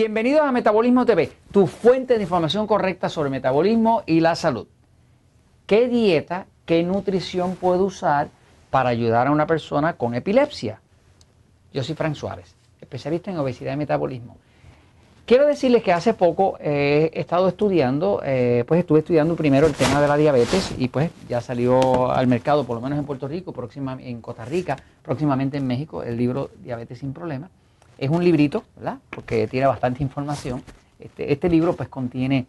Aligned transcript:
Bienvenidos 0.00 0.40
a 0.40 0.50
Metabolismo 0.50 1.04
TV, 1.04 1.30
tu 1.52 1.66
fuente 1.66 2.16
de 2.16 2.22
información 2.22 2.66
correcta 2.66 3.10
sobre 3.10 3.28
metabolismo 3.28 4.02
y 4.06 4.20
la 4.20 4.34
salud. 4.34 4.66
¿Qué 5.66 5.88
dieta, 5.88 6.46
qué 6.64 6.82
nutrición 6.82 7.54
puedo 7.54 7.84
usar 7.84 8.30
para 8.70 8.88
ayudar 8.88 9.26
a 9.26 9.30
una 9.30 9.46
persona 9.46 9.98
con 9.98 10.14
epilepsia? 10.14 10.80
Yo 11.74 11.84
soy 11.84 11.96
Frank 11.96 12.14
Suárez, 12.14 12.54
especialista 12.80 13.30
en 13.30 13.36
obesidad 13.36 13.74
y 13.74 13.76
metabolismo. 13.76 14.38
Quiero 15.26 15.46
decirles 15.46 15.82
que 15.82 15.92
hace 15.92 16.14
poco 16.14 16.56
eh, 16.60 17.10
he 17.12 17.20
estado 17.20 17.46
estudiando, 17.48 18.22
eh, 18.24 18.64
pues 18.66 18.80
estuve 18.80 19.00
estudiando 19.00 19.36
primero 19.36 19.66
el 19.66 19.74
tema 19.74 20.00
de 20.00 20.08
la 20.08 20.16
diabetes 20.16 20.76
y 20.78 20.88
pues 20.88 21.10
ya 21.28 21.42
salió 21.42 22.10
al 22.10 22.26
mercado, 22.26 22.64
por 22.64 22.76
lo 22.76 22.80
menos 22.80 22.98
en 22.98 23.04
Puerto 23.04 23.28
Rico, 23.28 23.52
próxima, 23.52 23.98
en 24.00 24.22
Costa 24.22 24.46
Rica, 24.46 24.78
próximamente 25.02 25.58
en 25.58 25.66
México, 25.66 26.02
el 26.02 26.16
libro 26.16 26.48
Diabetes 26.62 27.00
sin 27.00 27.12
Problemas. 27.12 27.50
Es 28.00 28.08
un 28.08 28.24
librito, 28.24 28.64
¿verdad? 28.76 28.96
Porque 29.10 29.46
tiene 29.46 29.66
bastante 29.66 30.02
información. 30.02 30.62
Este, 30.98 31.30
este 31.30 31.50
libro 31.50 31.76
pues 31.76 31.90
contiene 31.90 32.46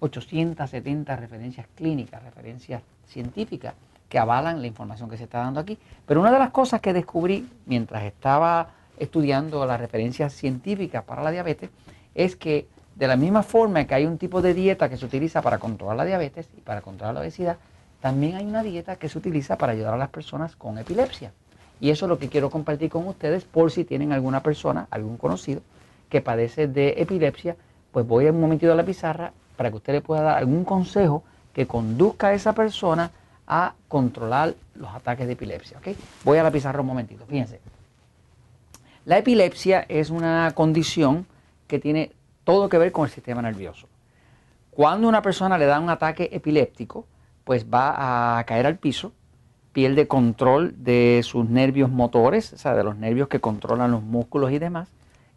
870 0.00 1.14
referencias 1.14 1.68
clínicas, 1.76 2.20
referencias 2.24 2.82
científicas 3.06 3.74
que 4.08 4.18
avalan 4.18 4.60
la 4.60 4.66
información 4.66 5.08
que 5.08 5.16
se 5.16 5.22
está 5.24 5.38
dando 5.38 5.60
aquí. 5.60 5.78
Pero 6.04 6.18
una 6.18 6.32
de 6.32 6.40
las 6.40 6.50
cosas 6.50 6.80
que 6.80 6.92
descubrí 6.92 7.48
mientras 7.66 8.02
estaba 8.02 8.70
estudiando 8.98 9.64
las 9.64 9.78
referencias 9.78 10.32
científicas 10.32 11.04
para 11.04 11.22
la 11.22 11.30
diabetes 11.30 11.70
es 12.16 12.34
que 12.34 12.66
de 12.96 13.06
la 13.06 13.14
misma 13.14 13.44
forma 13.44 13.84
que 13.84 13.94
hay 13.94 14.06
un 14.06 14.18
tipo 14.18 14.42
de 14.42 14.54
dieta 14.54 14.88
que 14.88 14.96
se 14.96 15.06
utiliza 15.06 15.40
para 15.40 15.58
controlar 15.58 15.98
la 15.98 16.04
diabetes 16.04 16.48
y 16.58 16.62
para 16.62 16.80
controlar 16.80 17.14
la 17.14 17.20
obesidad, 17.20 17.58
también 18.00 18.34
hay 18.34 18.44
una 18.44 18.64
dieta 18.64 18.96
que 18.96 19.08
se 19.08 19.18
utiliza 19.18 19.56
para 19.56 19.70
ayudar 19.70 19.94
a 19.94 19.98
las 19.98 20.08
personas 20.08 20.56
con 20.56 20.78
epilepsia. 20.78 21.32
Y 21.80 21.90
eso 21.90 22.04
es 22.06 22.08
lo 22.08 22.18
que 22.18 22.28
quiero 22.28 22.50
compartir 22.50 22.90
con 22.90 23.06
ustedes 23.06 23.44
por 23.44 23.70
si 23.70 23.84
tienen 23.84 24.12
alguna 24.12 24.42
persona, 24.42 24.86
algún 24.90 25.16
conocido 25.16 25.62
que 26.08 26.20
padece 26.20 26.66
de 26.66 26.94
epilepsia, 26.98 27.56
pues 27.92 28.06
voy 28.06 28.26
un 28.26 28.40
momentito 28.40 28.72
a 28.72 28.76
la 28.76 28.84
pizarra 28.84 29.32
para 29.56 29.70
que 29.70 29.76
usted 29.76 29.92
le 29.94 30.00
pueda 30.00 30.22
dar 30.22 30.38
algún 30.38 30.64
consejo 30.64 31.22
que 31.52 31.66
conduzca 31.66 32.28
a 32.28 32.34
esa 32.34 32.54
persona 32.54 33.10
a 33.46 33.74
controlar 33.88 34.54
los 34.74 34.94
ataques 34.94 35.26
de 35.26 35.32
epilepsia. 35.32 35.78
Voy 36.24 36.38
a 36.38 36.42
la 36.42 36.50
pizarra 36.50 36.80
un 36.80 36.86
momentito, 36.86 37.24
fíjense. 37.26 37.60
La 39.04 39.18
epilepsia 39.18 39.86
es 39.88 40.10
una 40.10 40.52
condición 40.54 41.26
que 41.66 41.78
tiene 41.78 42.12
todo 42.44 42.68
que 42.68 42.78
ver 42.78 42.92
con 42.92 43.04
el 43.04 43.10
sistema 43.10 43.42
nervioso. 43.42 43.88
Cuando 44.70 45.08
una 45.08 45.22
persona 45.22 45.58
le 45.58 45.66
da 45.66 45.80
un 45.80 45.90
ataque 45.90 46.28
epiléptico, 46.32 47.06
pues 47.44 47.66
va 47.66 48.38
a 48.38 48.44
caer 48.44 48.66
al 48.66 48.78
piso 48.78 49.12
pierde 49.72 50.08
control 50.08 50.74
de 50.78 51.20
sus 51.22 51.48
nervios 51.48 51.90
motores, 51.90 52.52
o 52.52 52.58
sea, 52.58 52.74
de 52.74 52.84
los 52.84 52.96
nervios 52.96 53.28
que 53.28 53.40
controlan 53.40 53.90
los 53.90 54.02
músculos 54.02 54.52
y 54.52 54.58
demás, 54.58 54.88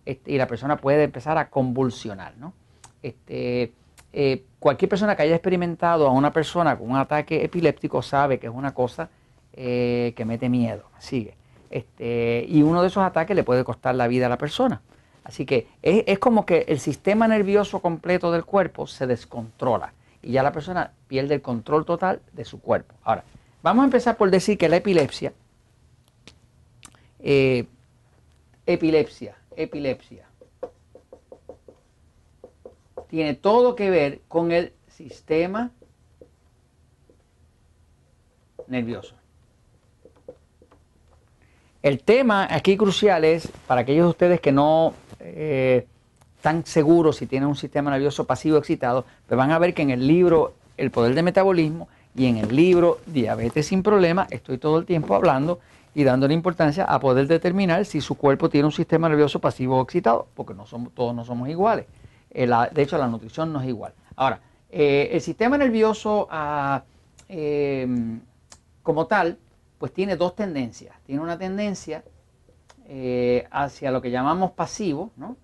este, 0.05 0.31
y 0.31 0.37
la 0.37 0.47
persona 0.47 0.77
puede 0.77 1.03
empezar 1.03 1.37
a 1.37 1.49
convulsionar. 1.49 2.33
¿no? 2.37 2.53
Este, 3.01 3.73
eh, 4.11 4.43
cualquier 4.59 4.89
persona 4.89 5.15
que 5.15 5.23
haya 5.23 5.35
experimentado 5.35 6.07
a 6.07 6.11
una 6.11 6.33
persona 6.33 6.77
con 6.77 6.89
un 6.89 6.97
ataque 6.97 7.43
epiléptico 7.43 8.01
sabe 8.01 8.39
que 8.39 8.47
es 8.47 8.53
una 8.53 8.73
cosa 8.73 9.09
eh, 9.53 10.13
que 10.15 10.25
mete 10.25 10.49
miedo, 10.49 10.83
sigue. 10.99 11.35
Este, 11.69 12.45
y 12.47 12.61
uno 12.61 12.81
de 12.81 12.87
esos 12.87 13.03
ataques 13.03 13.35
le 13.35 13.43
puede 13.43 13.63
costar 13.63 13.95
la 13.95 14.07
vida 14.07 14.27
a 14.27 14.29
la 14.29 14.37
persona. 14.37 14.81
Así 15.23 15.45
que 15.45 15.67
es, 15.81 16.03
es 16.05 16.19
como 16.19 16.45
que 16.45 16.65
el 16.67 16.79
sistema 16.79 17.27
nervioso 17.27 17.79
completo 17.79 18.31
del 18.31 18.45
cuerpo 18.45 18.87
se 18.87 19.07
descontrola 19.07 19.93
y 20.21 20.31
ya 20.31 20.43
la 20.43 20.51
persona 20.51 20.91
pierde 21.07 21.35
el 21.35 21.41
control 21.41 21.85
total 21.85 22.21
de 22.33 22.45
su 22.45 22.59
cuerpo. 22.59 22.95
Ahora, 23.03 23.23
Vamos 23.63 23.83
a 23.83 23.85
empezar 23.85 24.17
por 24.17 24.29
decir 24.29 24.57
que 24.57 24.67
la 24.67 24.75
epilepsia, 24.75 25.31
eh, 27.21 27.65
epilepsia, 28.65 29.37
epilepsia, 29.55 30.27
tiene 33.07 33.35
todo 33.35 33.75
que 33.75 33.89
ver 33.89 34.19
con 34.27 34.51
el 34.51 34.73
sistema 34.89 35.71
nervioso. 38.67 39.15
El 41.81 42.03
tema 42.03 42.47
aquí 42.49 42.75
crucial 42.75 43.23
es, 43.23 43.47
para 43.65 43.81
aquellos 43.81 44.07
de 44.07 44.09
ustedes 44.09 44.41
que 44.41 44.51
no 44.51 44.93
eh, 45.21 45.87
están 46.35 46.65
seguros 46.65 47.15
si 47.15 47.27
tienen 47.27 47.47
un 47.47 47.55
sistema 47.55 47.91
nervioso 47.91 48.25
pasivo 48.25 48.57
excitado, 48.57 49.05
pues 49.25 49.37
van 49.37 49.51
a 49.51 49.59
ver 49.59 49.73
que 49.73 49.83
en 49.83 49.91
el 49.91 50.05
libro 50.05 50.53
El 50.75 50.91
Poder 50.91 51.15
del 51.15 51.23
Metabolismo 51.23 51.87
y 52.15 52.27
en 52.27 52.37
el 52.37 52.55
libro 52.55 52.99
Diabetes 53.05 53.67
sin 53.67 53.83
Problemas 53.83 54.31
estoy 54.31 54.57
todo 54.57 54.77
el 54.77 54.85
tiempo 54.85 55.15
hablando 55.15 55.59
y 55.95 56.03
dándole 56.03 56.33
importancia 56.33 56.85
a 56.85 56.99
poder 56.99 57.27
determinar 57.27 57.85
si 57.85 58.01
su 58.01 58.15
cuerpo 58.15 58.49
tiene 58.49 58.65
un 58.65 58.71
sistema 58.71 59.09
nervioso 59.09 59.39
pasivo 59.39 59.77
o 59.77 59.83
excitado, 59.83 60.27
porque 60.33 60.53
no 60.53 60.65
somos, 60.65 60.93
todos 60.93 61.13
no 61.13 61.23
somos 61.23 61.49
iguales. 61.49 61.85
Eh, 62.31 62.49
de 62.71 62.81
hecho, 62.81 62.97
la 62.97 63.07
nutrición 63.07 63.53
no 63.53 63.61
es 63.61 63.67
igual. 63.67 63.93
Ahora, 64.15 64.41
eh, 64.71 65.09
el 65.11 65.21
sistema 65.21 65.57
nervioso 65.57 66.27
ah, 66.31 66.83
em, 67.29 68.21
como 68.81 69.05
tal, 69.05 69.37
pues 69.77 69.93
tiene 69.93 70.15
dos 70.15 70.35
tendencias. 70.35 70.95
Tiene 71.05 71.21
una 71.21 71.37
tendencia 71.37 72.03
eh, 72.87 73.47
hacia 73.51 73.91
lo 73.91 74.01
que 74.01 74.09
llamamos 74.09 74.51
pasivo, 74.51 75.11
¿no? 75.15 75.37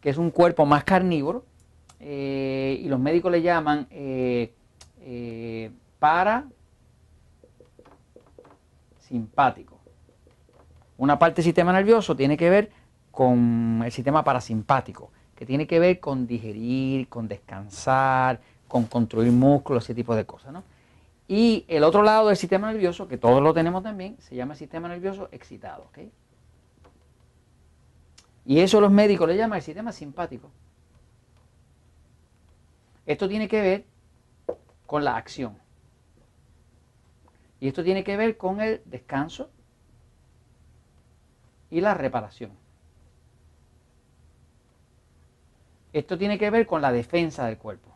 que 0.00 0.10
es 0.10 0.18
un 0.18 0.30
cuerpo 0.30 0.66
más 0.66 0.84
carnívoro, 0.84 1.44
y 1.98 2.86
los 2.88 3.00
médicos 3.00 3.32
le 3.32 3.42
llaman 3.42 3.88
eh, 5.08 5.70
para 6.00 6.46
simpático. 8.98 9.78
Una 10.98 11.16
parte 11.16 11.36
del 11.36 11.44
sistema 11.44 11.72
nervioso 11.72 12.16
tiene 12.16 12.36
que 12.36 12.50
ver 12.50 12.72
con 13.12 13.82
el 13.84 13.92
sistema 13.92 14.24
parasimpático, 14.24 15.12
que 15.36 15.46
tiene 15.46 15.68
que 15.68 15.78
ver 15.78 16.00
con 16.00 16.26
digerir, 16.26 17.08
con 17.08 17.28
descansar, 17.28 18.40
con 18.66 18.86
construir 18.86 19.30
músculos, 19.30 19.84
ese 19.84 19.94
tipo 19.94 20.16
de 20.16 20.26
cosas. 20.26 20.56
Y 21.28 21.64
el 21.68 21.84
otro 21.84 22.02
lado 22.02 22.26
del 22.26 22.36
sistema 22.36 22.72
nervioso, 22.72 23.06
que 23.06 23.16
todos 23.16 23.40
lo 23.40 23.54
tenemos 23.54 23.84
también, 23.84 24.16
se 24.18 24.34
llama 24.34 24.56
sistema 24.56 24.88
nervioso 24.88 25.28
excitado. 25.30 25.88
Y 28.44 28.58
eso 28.58 28.80
los 28.80 28.90
médicos 28.90 29.28
le 29.28 29.36
llaman 29.36 29.58
el 29.58 29.62
sistema 29.62 29.92
simpático. 29.92 30.50
Esto 33.06 33.28
tiene 33.28 33.46
que 33.46 33.60
ver 33.60 33.95
con 34.86 35.04
la 35.04 35.16
acción. 35.16 35.58
Y 37.60 37.68
esto 37.68 37.82
tiene 37.82 38.04
que 38.04 38.16
ver 38.16 38.36
con 38.36 38.60
el 38.60 38.82
descanso 38.84 39.50
y 41.70 41.80
la 41.80 41.94
reparación. 41.94 42.52
Esto 45.92 46.18
tiene 46.18 46.38
que 46.38 46.50
ver 46.50 46.66
con 46.66 46.82
la 46.82 46.92
defensa 46.92 47.46
del 47.46 47.56
cuerpo. 47.56 47.90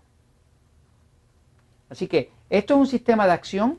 Así 1.90 2.06
que 2.06 2.30
esto 2.48 2.74
es 2.74 2.80
un 2.80 2.86
sistema 2.86 3.26
de 3.26 3.32
acción, 3.32 3.78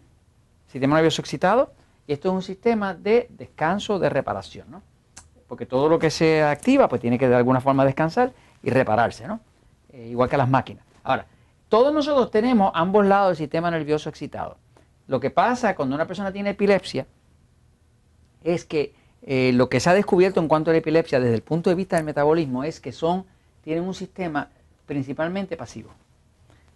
sistema 0.68 0.96
nervioso 0.96 1.22
excitado, 1.22 1.74
y 2.06 2.14
esto 2.14 2.30
es 2.30 2.36
un 2.36 2.42
sistema 2.42 2.94
de 2.94 3.28
descanso, 3.32 3.98
de 4.00 4.10
reparación, 4.10 4.70
¿no? 4.70 4.84
Porque 5.48 5.66
todo 5.66 5.90
lo 5.90 5.98
que 5.98 6.10
se 6.10 6.44
activa, 6.44 6.88
pues 6.88 7.02
tiene 7.02 7.18
que 7.18 7.28
de 7.28 7.36
alguna 7.36 7.62
forma 7.62 7.84
descansar 7.84 8.32
y 8.62 8.70
repararse, 8.70 9.28
¿no? 9.28 9.40
Eh, 9.92 10.08
igual 10.10 10.30
que 10.30 10.38
las 10.38 10.50
máquinas. 10.50 10.86
Ahora, 11.04 11.26
todos 11.72 11.94
nosotros 11.94 12.32
tenemos 12.32 12.74
ambos 12.76 13.06
lados 13.06 13.30
del 13.30 13.38
sistema 13.38 13.72
nervioso 13.72 14.10
excitado. 14.10 14.58
Lo 15.08 15.22
que 15.22 15.30
pasa 15.30 15.74
cuando 15.74 15.96
una 15.96 16.06
persona 16.06 16.34
tiene 16.34 16.50
epilepsia 16.50 17.08
es 18.44 18.66
que 18.66 18.94
eh, 19.22 19.54
lo 19.54 19.70
que 19.70 19.80
se 19.80 19.90
ha 19.90 19.94
descubierto 19.94 20.42
en 20.42 20.50
cuanto 20.50 20.70
a 20.70 20.74
la 20.74 20.80
epilepsia 20.80 21.22
desde 21.22 21.36
el 21.36 21.44
punto 21.44 21.70
de 21.70 21.78
vista 21.78 21.96
del 21.96 22.04
metabolismo 22.04 22.66
es 22.66 22.82
que 22.82 22.92
son, 22.92 23.26
tienen 23.64 23.86
un 23.86 23.94
sistema 23.94 24.50
principalmente 24.86 25.56
pasivo. 25.56 25.92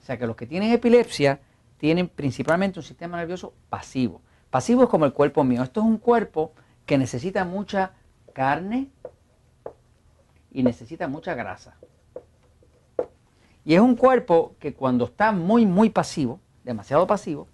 O 0.02 0.06
sea 0.06 0.18
que 0.18 0.26
los 0.28 0.38
que 0.38 0.48
tienen 0.48 0.72
epilepsia 0.72 1.42
tienen 1.78 2.08
principalmente 2.08 2.80
un 2.80 2.84
sistema 2.84 3.18
nervioso 3.18 3.52
pasivo. 3.70 4.22
Pasivo 4.50 4.84
es 4.84 4.90
como 4.90 5.04
el 5.04 5.12
cuerpo 5.12 5.44
mío. 5.44 5.62
Esto 5.62 5.82
es 5.82 5.86
un 5.88 5.98
cuerpo 5.98 6.54
que 6.86 6.98
necesita 6.98 7.44
mucha 7.44 7.92
carne 8.32 8.88
y 10.54 10.64
necesita 10.64 11.10
mucha 11.10 11.34
grasa. 11.34 11.76
Y 13.66 13.74
es 13.74 13.82
un 13.82 13.96
cuerpo 13.96 14.56
que 14.60 14.74
cuando 14.74 15.06
está 15.06 15.32
muy, 15.32 15.66
muy 15.66 15.90
pasivo, 15.90 16.40
demasiado 16.64 17.08
pasivo, 17.08 17.48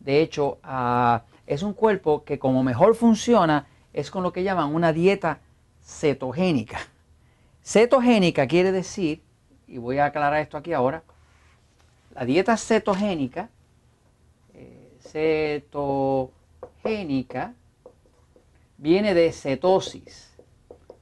de 0.00 0.20
hecho, 0.20 0.58
ah, 0.64 1.22
es 1.46 1.62
un 1.62 1.72
cuerpo 1.72 2.24
que 2.24 2.40
como 2.40 2.64
mejor 2.64 2.96
funciona 2.96 3.68
es 3.92 4.10
con 4.10 4.24
lo 4.24 4.32
que 4.32 4.42
llaman 4.42 4.74
una 4.74 4.92
dieta 4.92 5.38
cetogénica. 5.84 6.80
Cetogénica 7.62 8.48
quiere 8.48 8.72
decir, 8.72 9.22
y 9.68 9.78
voy 9.78 9.98
a 9.98 10.06
aclarar 10.06 10.40
esto 10.40 10.56
aquí 10.56 10.72
ahora, 10.72 11.04
la 12.14 12.24
dieta 12.24 12.56
cetogénica, 12.56 13.48
eh, 14.54 14.98
cetogénica, 16.82 17.54
viene 18.78 19.14
de 19.14 19.30
cetosis. 19.32 20.32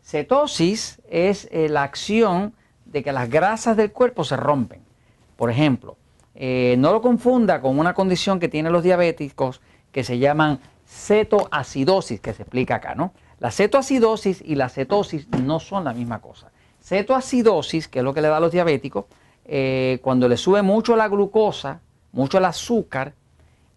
Cetosis 0.03 1.01
es 1.09 1.49
eh, 1.51 1.71
la 1.71 1.85
acción 1.85 2.53
de 2.91 3.03
que 3.03 3.13
las 3.13 3.31
grasas 3.31 3.77
del 3.77 3.93
cuerpo 3.93 4.25
se 4.25 4.37
rompen. 4.37 4.81
Por 5.37 5.51
ejemplo, 5.51 5.97
eh, 6.35 6.77
no 6.79 6.93
lo 6.93 7.01
confunda 7.01 7.61
con 7.61 7.79
una 7.79 7.95
condición 7.95 8.39
que 8.39 8.49
tienen 8.49 8.73
los 8.73 8.83
diabéticos 8.83 9.61
que 9.93 10.05
se 10.05 10.19
llaman 10.19 10.61
cetoacidosis, 10.87 12.21
que 12.21 12.33
se 12.33 12.43
explica 12.43 12.77
acá, 12.77 12.95
¿no? 12.95 13.13
La 13.39 13.51
cetoacidosis 13.51 14.43
y 14.45 14.55
la 14.55 14.69
cetosis 14.69 15.29
no 15.43 15.61
son 15.61 15.85
la 15.85 15.93
misma 15.93 16.21
cosa. 16.21 16.51
Cetoacidosis, 16.83 17.89
que 17.89 18.01
es 18.01 18.05
lo 18.05 18.13
que 18.13 18.21
le 18.21 18.29
da 18.29 18.37
a 18.37 18.41
los 18.41 18.53
diabéticos, 18.53 19.07
eh, 19.47 19.99
cuando 20.03 20.29
le 20.29 20.37
sube 20.37 20.63
mucho 20.63 20.97
la 20.97 21.09
glucosa, 21.09 21.81
mucho 22.13 22.39
el 22.39 22.45
azúcar, 22.45 23.15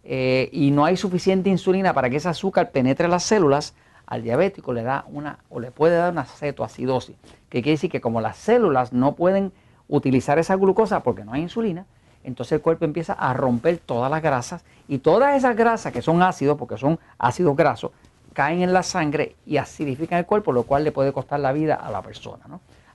eh, 0.04 0.50
y 0.52 0.72
no 0.72 0.84
hay 0.84 0.98
suficiente 0.98 1.50
insulina 1.50 1.94
para 1.94 2.10
que 2.10 2.18
ese 2.18 2.28
azúcar 2.28 2.72
penetre 2.72 3.08
las 3.08 3.24
células, 3.24 3.74
al 4.06 4.24
diabético 4.24 4.74
le 4.74 4.84
da 4.84 5.06
una 5.08 5.40
o 5.50 5.60
le 5.60 5.72
puede 5.72 5.96
dar 5.96 6.12
una 6.12 6.26
cetoacidosis, 6.26 7.16
que 7.50 7.62
quiere 7.62 7.72
decir 7.72 7.90
que 7.90 8.02
como 8.02 8.22
las 8.22 8.38
células 8.38 8.94
no 8.94 9.16
pueden 9.16 9.52
utilizar 9.88 10.40
esa 10.40 10.56
glucosa 10.56 11.04
porque 11.04 11.26
no 11.26 11.34
hay 11.34 11.42
insulina, 11.42 11.86
entonces 12.24 12.54
el 12.54 12.62
cuerpo 12.62 12.86
empieza 12.86 13.14
a 13.14 13.34
romper 13.34 13.78
todas 13.78 14.10
las 14.10 14.22
grasas 14.22 14.64
y 14.88 15.00
todas 15.00 15.36
esas 15.36 15.56
grasas 15.56 15.92
que 15.92 16.02
son 16.02 16.22
ácidos, 16.22 16.58
porque 16.58 16.78
son 16.78 17.00
ácidos 17.18 17.56
grasos, 17.56 17.92
caen 18.34 18.62
en 18.62 18.74
la 18.74 18.84
sangre 18.84 19.36
y 19.46 19.58
acidifican 19.58 20.20
el 20.20 20.26
cuerpo, 20.26 20.52
lo 20.52 20.64
cual 20.64 20.84
le 20.84 20.92
puede 20.92 21.14
costar 21.14 21.40
la 21.40 21.52
vida 21.52 21.76
a 21.76 21.92
la 21.92 22.02
persona. 22.02 22.44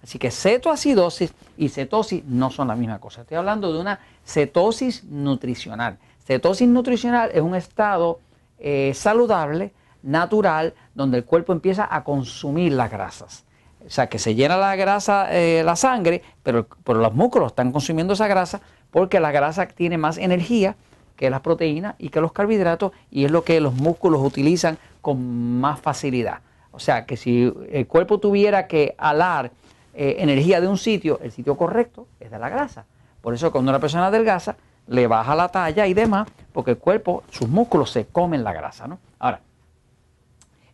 Así 0.02 0.18
que 0.18 0.30
cetoacidosis 0.30 1.32
y 1.56 1.68
cetosis 1.68 2.24
no 2.24 2.50
son 2.50 2.68
la 2.68 2.76
misma 2.76 2.98
cosa. 3.00 3.22
Estoy 3.22 3.36
hablando 3.36 3.72
de 3.72 3.80
una 3.80 4.00
cetosis 4.24 5.04
nutricional. 5.04 5.98
Cetosis 6.24 6.68
nutricional 6.68 7.30
es 7.32 7.42
un 7.42 7.54
estado 7.54 8.20
eh, 8.58 8.92
saludable, 8.94 9.72
natural, 10.02 10.74
donde 10.94 11.18
el 11.18 11.24
cuerpo 11.24 11.52
empieza 11.52 11.88
a 11.90 12.04
consumir 12.04 12.72
las 12.72 12.90
grasas. 12.90 13.44
O 13.86 13.90
sea, 13.90 14.08
que 14.08 14.18
se 14.18 14.34
llena 14.34 14.56
la 14.56 14.76
grasa, 14.76 15.28
eh, 15.30 15.62
la 15.64 15.76
sangre, 15.76 16.22
pero, 16.42 16.66
pero 16.84 17.00
los 17.00 17.14
músculos 17.14 17.52
están 17.52 17.72
consumiendo 17.72 18.14
esa 18.14 18.26
grasa 18.26 18.60
porque 18.90 19.20
la 19.20 19.30
grasa 19.30 19.66
tiene 19.66 19.98
más 19.98 20.18
energía 20.18 20.76
que 21.16 21.30
las 21.30 21.40
proteínas 21.40 21.94
y 21.98 22.10
que 22.10 22.20
los 22.20 22.32
carbohidratos 22.32 22.92
y 23.10 23.24
es 23.24 23.30
lo 23.30 23.44
que 23.44 23.60
los 23.60 23.74
músculos 23.74 24.20
utilizan 24.22 24.78
con 25.00 25.60
más 25.60 25.80
facilidad. 25.80 26.40
O 26.70 26.78
sea 26.78 27.06
que 27.06 27.16
si 27.16 27.52
el 27.70 27.86
cuerpo 27.86 28.18
tuviera 28.18 28.66
que 28.66 28.94
alar 28.98 29.50
eh, 29.94 30.16
energía 30.20 30.60
de 30.60 30.68
un 30.68 30.78
sitio, 30.78 31.18
el 31.22 31.32
sitio 31.32 31.56
correcto 31.56 32.06
es 32.20 32.30
de 32.30 32.38
la 32.38 32.48
grasa. 32.48 32.84
Por 33.20 33.34
eso 33.34 33.50
cuando 33.50 33.70
una 33.70 33.80
persona 33.80 34.06
adelgaza, 34.06 34.56
le 34.86 35.06
baja 35.06 35.34
la 35.34 35.48
talla 35.48 35.86
y 35.86 35.94
demás, 35.94 36.28
porque 36.52 36.70
el 36.72 36.78
cuerpo, 36.78 37.24
sus 37.30 37.48
músculos 37.48 37.90
se 37.90 38.06
comen 38.06 38.44
la 38.44 38.52
grasa. 38.52 38.86
¿no? 38.86 38.98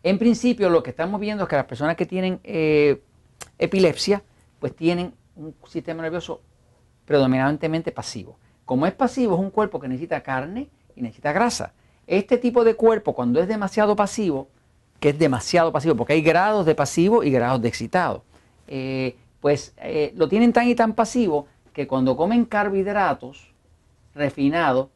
En 0.05 0.19
principio 0.19 0.69
lo 0.69 0.83
que 0.83 0.91
estamos 0.91 1.19
viendo 1.19 1.43
es 1.43 1.49
que 1.49 1.55
las 1.55 1.65
personas 1.65 1.95
que 1.95 2.05
tienen 2.05 2.39
eh, 2.43 3.01
epilepsia, 3.57 4.21
pues 4.59 4.75
tienen 4.75 5.15
un 5.35 5.55
sistema 5.67 6.03
nervioso 6.03 6.41
predominantemente 7.05 7.91
pasivo. 7.91 8.37
Como 8.65 8.85
es 8.85 8.93
pasivo, 8.93 9.33
es 9.33 9.39
un 9.39 9.49
cuerpo 9.49 9.79
que 9.79 9.87
necesita 9.87 10.21
carne 10.21 10.69
y 10.95 11.01
necesita 11.01 11.33
grasa. 11.33 11.73
Este 12.05 12.37
tipo 12.37 12.63
de 12.63 12.75
cuerpo, 12.75 13.15
cuando 13.15 13.39
es 13.39 13.47
demasiado 13.47 13.95
pasivo, 13.95 14.47
que 14.99 15.09
es 15.09 15.17
demasiado 15.17 15.71
pasivo, 15.71 15.95
porque 15.95 16.13
hay 16.13 16.21
grados 16.21 16.67
de 16.67 16.75
pasivo 16.75 17.23
y 17.23 17.31
grados 17.31 17.63
de 17.63 17.67
excitado, 17.67 18.23
eh, 18.67 19.15
pues 19.41 19.73
eh, 19.77 20.13
lo 20.15 20.29
tienen 20.29 20.53
tan 20.53 20.67
y 20.67 20.75
tan 20.75 20.93
pasivo 20.93 21.47
que 21.73 21.87
cuando 21.87 22.15
comen 22.15 22.45
carbohidratos 22.45 23.51
refinados, 24.13 24.89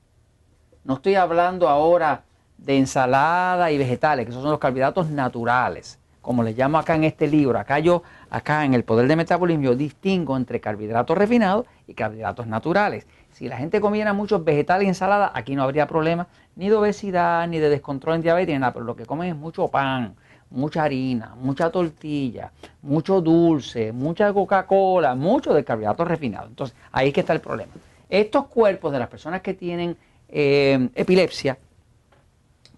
no 0.84 0.94
estoy 0.94 1.16
hablando 1.16 1.68
ahora 1.68 2.26
de 2.66 2.78
ensalada 2.78 3.72
y 3.72 3.78
vegetales, 3.78 4.26
que 4.26 4.32
esos 4.32 4.42
son 4.42 4.52
los 4.52 4.60
carbohidratos 4.60 5.10
naturales, 5.10 6.00
como 6.22 6.44
les 6.44 6.58
llamo 6.58 6.78
acá 6.78 6.96
en 6.96 7.06
este 7.06 7.28
libro. 7.28 7.58
Acá 7.58 7.80
yo, 7.80 8.04
acá 8.30 8.66
en 8.66 8.74
el 8.74 8.84
poder 8.84 9.08
de 9.08 9.16
metabolismo, 9.16 9.64
yo 9.64 9.76
distingo 9.76 10.36
entre 10.38 10.60
carbohidratos 10.60 11.18
refinados 11.18 11.66
y 11.88 11.94
carbohidratos 11.94 12.48
naturales. 12.48 13.08
Si 13.32 13.48
la 13.48 13.58
gente 13.58 13.80
comiera 13.80 14.14
muchos 14.14 14.44
vegetales 14.44 14.86
y 14.86 14.90
ensalada, 14.90 15.32
aquí 15.34 15.56
no 15.56 15.64
habría 15.64 15.88
problema 15.88 16.28
ni 16.56 16.70
de 16.70 16.76
obesidad, 16.76 17.48
ni 17.48 17.60
de 17.60 17.70
descontrol 17.70 18.16
en 18.16 18.22
diabetes, 18.22 18.54
ni 18.54 18.60
nada, 18.60 18.74
pero 18.74 18.86
lo 18.86 18.96
que 18.96 19.06
comen 19.06 19.30
es 19.30 19.36
mucho 19.36 19.68
pan, 19.70 20.16
mucha 20.50 20.84
harina, 20.84 21.36
mucha 21.36 21.70
tortilla, 21.70 22.52
mucho 22.82 23.22
dulce, 23.22 23.92
mucha 23.92 24.34
Coca-Cola, 24.34 25.16
mucho 25.16 25.54
de 25.54 25.64
carbohidratos 25.64 26.08
refinados. 26.08 26.50
Entonces, 26.50 26.76
ahí 26.92 27.10
es 27.10 27.14
que 27.14 27.22
está 27.22 27.34
el 27.34 27.42
problema. 27.42 27.72
Estos 28.10 28.48
cuerpos 28.48 28.92
de 28.92 29.00
las 29.00 29.08
personas 29.08 29.42
que 29.42 29.54
tienen 29.54 29.96
eh, 30.28 30.90
epilepsia, 30.96 31.58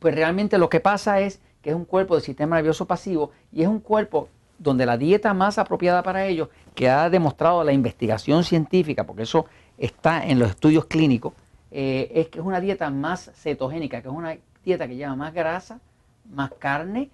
pues 0.02 0.16
realmente 0.16 0.58
lo 0.58 0.68
que 0.68 0.80
pasa 0.80 1.20
es 1.20 1.40
que 1.62 1.70
es 1.70 1.76
un 1.76 1.86
cuerpo 1.86 2.16
del 2.16 2.24
sistema 2.24 2.56
nervioso 2.56 2.88
pasivo 2.88 3.30
y 3.54 3.62
es 3.62 3.68
un 3.68 3.80
cuerpo 3.80 4.30
donde 4.58 4.88
la 4.88 4.98
dieta 4.98 5.32
más 5.36 5.60
apropiada 5.60 6.02
para 6.02 6.26
ellos, 6.26 6.50
que 6.74 6.90
ha 6.90 7.08
demostrado 7.10 7.64
la 7.64 7.72
investigación 7.72 8.44
científica, 8.44 9.06
porque 9.06 9.24
eso 9.24 9.46
está 9.78 10.26
en 10.26 10.40
los 10.40 10.50
estudios 10.50 10.86
clínicos, 10.86 11.34
eh, 11.70 12.12
es 12.16 12.30
que 12.30 12.40
es 12.40 12.46
una 12.46 12.60
dieta 12.60 12.90
más 12.90 13.32
cetogénica, 13.36 14.02
que 14.02 14.08
es 14.08 14.14
una 14.14 14.38
dieta 14.66 14.88
que 14.88 14.96
lleva 14.96 15.16
más 15.16 15.36
grasa, 15.36 15.80
más 16.34 16.52
carne, 16.58 17.12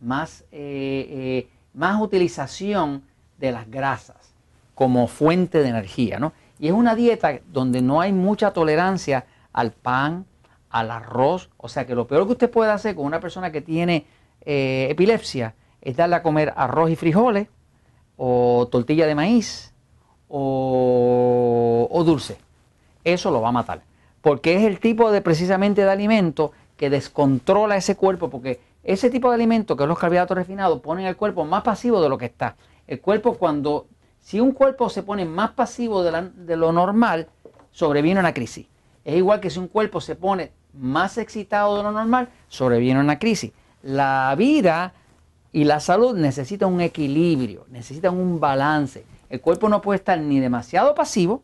más, 0.00 0.42
eh, 0.52 1.06
eh, 1.10 1.48
más 1.74 2.00
utilización 2.00 3.02
de 3.38 3.52
las 3.52 3.70
grasas 3.70 4.32
como 4.74 5.06
fuente 5.06 5.62
de 5.62 5.68
energía. 5.68 6.18
¿no? 6.18 6.32
Y 6.58 6.68
es 6.68 6.72
una 6.72 6.94
dieta 6.94 7.40
donde 7.52 7.82
no 7.82 8.00
hay 8.00 8.12
mucha 8.12 8.52
tolerancia 8.52 9.26
al 9.52 9.72
pan, 9.72 10.24
al 10.72 10.90
arroz. 10.90 11.50
O 11.58 11.68
sea 11.68 11.86
que 11.86 11.94
lo 11.94 12.08
peor 12.08 12.26
que 12.26 12.32
usted 12.32 12.50
puede 12.50 12.72
hacer 12.72 12.96
con 12.96 13.04
una 13.04 13.20
persona 13.20 13.52
que 13.52 13.60
tiene 13.60 14.06
epilepsia 14.44 15.54
es 15.80 15.96
darle 15.96 16.16
a 16.16 16.22
comer 16.22 16.52
arroz 16.56 16.90
y 16.90 16.96
frijoles, 16.96 17.46
o 18.16 18.68
tortilla 18.72 19.06
de 19.06 19.14
maíz, 19.14 19.72
o, 20.28 22.02
dulce. 22.04 22.38
Eso 23.04 23.30
lo 23.30 23.40
va 23.40 23.50
a 23.50 23.52
matar 23.52 23.82
porque 24.22 24.56
es 24.56 24.62
el 24.62 24.80
tipo 24.80 25.10
de 25.10 25.20
precisamente 25.20 25.82
de 25.84 25.90
alimento 25.90 26.52
que 26.76 26.88
descontrola 26.88 27.76
ese 27.76 27.96
cuerpo, 27.96 28.30
porque 28.30 28.60
ese 28.84 29.10
tipo 29.10 29.28
de 29.28 29.34
alimento, 29.34 29.76
que 29.76 29.82
es 29.82 29.88
los 29.88 29.98
carbohidratos 29.98 30.36
refinados, 30.36 30.80
ponen 30.80 31.06
el 31.06 31.16
cuerpo 31.16 31.44
más 31.44 31.62
pasivo 31.62 32.00
de 32.00 32.08
lo 32.08 32.18
que 32.18 32.26
está. 32.26 32.56
El 32.86 33.00
cuerpo 33.00 33.34
cuando, 33.34 33.86
si 34.20 34.40
un 34.40 34.52
cuerpo 34.52 34.88
se 34.88 35.02
pone 35.02 35.24
más 35.24 35.50
pasivo 35.50 36.02
de, 36.02 36.56
lo 36.56 36.72
normal, 36.72 37.28
sobreviene 37.72 38.20
una 38.20 38.32
crisis. 38.32 38.66
Es 39.04 39.16
igual 39.16 39.40
que 39.40 39.50
si 39.50 39.58
un 39.58 39.68
cuerpo 39.68 40.00
se 40.00 40.16
pone 40.16 40.52
más 40.74 41.18
excitado 41.18 41.76
de 41.76 41.82
lo 41.82 41.92
normal, 41.92 42.28
sobreviene 42.48 43.00
una 43.00 43.18
crisis. 43.18 43.52
La 43.82 44.34
vida 44.36 44.94
y 45.52 45.64
la 45.64 45.80
salud 45.80 46.16
necesitan 46.16 46.72
un 46.72 46.80
equilibrio, 46.80 47.66
necesitan 47.70 48.16
un 48.16 48.40
balance. 48.40 49.04
El 49.28 49.40
cuerpo 49.40 49.68
no 49.68 49.80
puede 49.80 49.98
estar 49.98 50.18
ni 50.18 50.40
demasiado 50.40 50.94
pasivo 50.94 51.42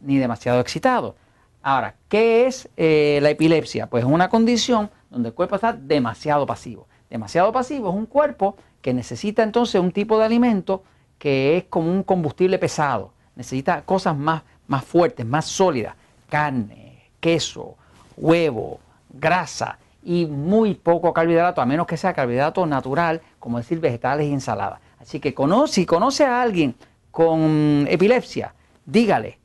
ni 0.00 0.18
demasiado 0.18 0.60
excitado. 0.60 1.16
Ahora, 1.62 1.96
¿qué 2.08 2.46
es 2.46 2.68
eh, 2.76 3.18
la 3.20 3.30
epilepsia? 3.30 3.88
Pues 3.88 4.04
es 4.04 4.10
una 4.10 4.28
condición 4.28 4.90
donde 5.10 5.30
el 5.30 5.34
cuerpo 5.34 5.56
está 5.56 5.72
demasiado 5.72 6.46
pasivo. 6.46 6.86
Demasiado 7.10 7.52
pasivo 7.52 7.88
es 7.88 7.94
un 7.94 8.06
cuerpo 8.06 8.56
que 8.80 8.94
necesita 8.94 9.42
entonces 9.42 9.80
un 9.80 9.92
tipo 9.92 10.18
de 10.18 10.24
alimento 10.24 10.84
que 11.18 11.56
es 11.56 11.64
como 11.64 11.90
un 11.90 12.02
combustible 12.04 12.58
pesado. 12.58 13.12
Necesita 13.34 13.82
cosas 13.82 14.16
más, 14.16 14.42
más 14.66 14.84
fuertes, 14.84 15.26
más 15.26 15.46
sólidas. 15.46 15.96
Carne, 16.28 17.10
queso, 17.20 17.76
huevo, 18.20 18.80
grasa 19.10 19.78
y 20.02 20.26
muy 20.26 20.74
poco 20.74 21.12
carbohidrato, 21.12 21.60
a 21.60 21.66
menos 21.66 21.86
que 21.86 21.96
sea 21.96 22.12
carbohidrato 22.12 22.66
natural, 22.66 23.20
como 23.38 23.58
decir 23.58 23.80
vegetales 23.80 24.26
y 24.26 24.32
ensaladas. 24.32 24.80
Así 25.00 25.20
que 25.20 25.34
si 25.66 25.86
conoce 25.86 26.24
a 26.24 26.42
alguien 26.42 26.74
con 27.10 27.86
epilepsia, 27.88 28.54
dígale, 28.84 29.38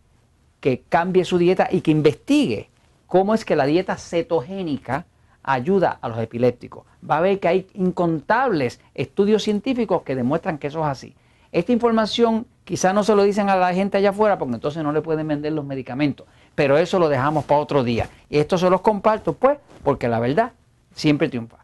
que 0.60 0.84
cambie 0.88 1.26
su 1.26 1.38
dieta 1.38 1.68
y 1.72 1.82
que 1.82 1.92
investigue 1.92 2.70
cómo 3.08 3.34
es 3.34 3.46
que 3.46 3.56
la 3.56 3.66
dieta 3.66 3.98
cetogénica 3.98 5.06
ayuda 5.44 6.00
a 6.02 6.08
los 6.08 6.18
epilépticos. 6.20 6.86
Va 7.08 7.18
a 7.18 7.22
ver 7.22 7.40
que 7.40 7.48
hay 7.50 7.68
incontables 7.74 8.80
estudios 8.96 9.44
científicos 9.44 10.04
que 10.04 10.16
demuestran 10.16 10.58
que 10.58 10.68
eso 10.68 10.80
es 10.80 10.88
así. 10.88 11.16
Esta 11.52 11.74
información 11.74 12.48
quizás 12.64 12.94
no 12.94 13.04
se 13.04 13.14
lo 13.14 13.24
dicen 13.24 13.50
a 13.50 13.56
la 13.56 13.74
gente 13.74 13.98
allá 13.98 14.12
afuera 14.12 14.38
porque 14.38 14.56
entonces 14.56 14.82
no 14.84 14.94
le 14.94 15.02
pueden 15.02 15.28
vender 15.28 15.52
los 15.52 15.66
medicamentos, 15.66 16.26
pero 16.56 16.78
eso 16.78 17.00
lo 17.00 17.10
dejamos 17.10 17.46
para 17.46 17.62
otro 17.62 17.84
día. 17.84 18.10
Y 18.30 18.38
esto 18.38 18.58
se 18.58 18.70
los 18.70 18.82
comparto 18.82 19.34
pues 19.34 19.58
porque 19.84 20.08
la 20.08 20.20
verdad 20.20 20.54
siempre 20.94 21.30
triunfa. 21.30 21.63